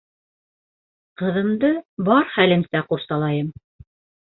[1.23, 1.71] Ҡыҙымды
[2.11, 3.59] бар хәлемсә ҡурсалайым.